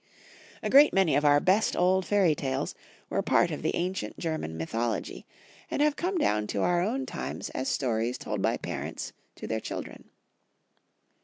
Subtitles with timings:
[0.63, 2.73] A great many of oiu best old fairy tales
[3.07, 5.25] were part of the ancient Gennan mytholog}%
[5.69, 9.59] and have come down to our own times as stories told by parents to their
[9.59, 10.09] children.